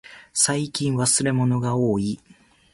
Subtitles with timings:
[0.33, 2.19] 最近忘れ物がおおい。